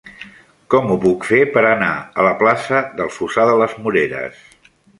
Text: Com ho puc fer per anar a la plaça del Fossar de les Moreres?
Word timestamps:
Com 0.73 0.87
ho 0.93 0.95
puc 1.03 1.27
fer 1.31 1.41
per 1.57 1.61
anar 1.73 1.91
a 2.23 2.27
la 2.29 2.33
plaça 2.41 2.81
del 3.01 3.13
Fossar 3.19 3.47
de 3.51 3.55
les 3.61 3.77
Moreres? 3.85 4.41